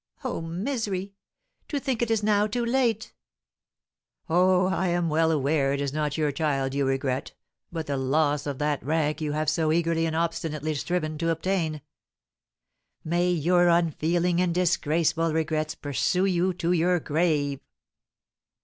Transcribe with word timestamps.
Oh, 0.23 0.41
misery! 0.41 1.13
To 1.67 1.79
think 1.79 2.01
it 2.01 2.09
is 2.09 2.23
now 2.23 2.47
too 2.47 2.65
late!" 2.65 3.13
"Oh, 4.27 4.65
I 4.65 4.87
am 4.87 5.09
well 5.09 5.29
aware 5.29 5.73
it 5.73 5.79
is 5.79 5.93
not 5.93 6.17
your 6.17 6.31
child 6.31 6.73
you 6.73 6.87
regret, 6.87 7.33
but 7.71 7.85
the 7.85 7.97
loss 7.97 8.47
of 8.47 8.57
that 8.57 8.83
rank 8.83 9.21
you 9.21 9.33
have 9.33 9.47
so 9.47 9.71
eagerly 9.71 10.07
and 10.07 10.15
obstinately 10.15 10.73
striven 10.73 11.19
to 11.19 11.29
obtain. 11.29 11.81
May 13.03 13.29
your 13.29 13.67
unfeeling 13.69 14.41
and 14.41 14.55
disgraceful 14.55 15.33
regrets 15.33 15.75
pursue 15.75 16.25
you 16.25 16.51
to 16.55 16.71
your 16.71 16.99
grave!" 16.99 17.59